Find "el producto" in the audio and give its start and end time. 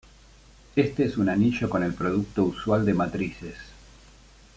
1.83-2.43